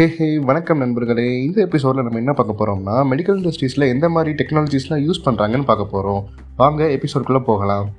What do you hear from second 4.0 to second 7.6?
மாதிரி டெக்னாலஜிஸ்லாம் யூஸ் பண்ணுறாங்கன்னு பார்க்க போகிறோம் வாங்க எபிசோட்குள்ளே